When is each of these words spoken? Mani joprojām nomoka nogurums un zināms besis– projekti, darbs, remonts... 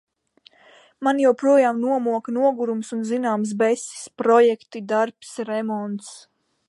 Mani 1.07 1.23
joprojām 1.27 1.83
nomoka 1.89 2.33
nogurums 2.37 2.89
un 2.97 3.03
zināms 3.11 3.51
besis– 3.61 4.01
projekti, 4.23 4.83
darbs, 4.95 5.35
remonts... 5.51 6.11